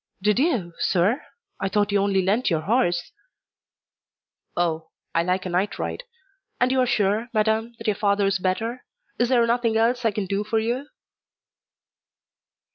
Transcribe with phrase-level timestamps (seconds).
[0.19, 1.23] "Did you, sir?
[1.59, 3.11] I thought you only lent your horse."
[4.57, 4.89] "Oh!
[5.13, 6.05] I like a night ride.
[6.59, 8.83] And you are sure, madam, that your father is better?
[9.19, 10.87] Is there nothing else I can do for you?"